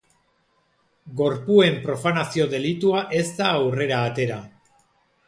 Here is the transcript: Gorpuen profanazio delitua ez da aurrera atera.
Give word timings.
Gorpuen 1.19 1.77
profanazio 1.83 2.47
delitua 2.53 3.03
ez 3.19 3.27
da 3.43 3.51
aurrera 3.59 4.01
atera. 4.09 4.39